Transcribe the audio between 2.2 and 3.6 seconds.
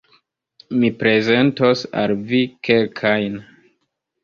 vi kelkajn.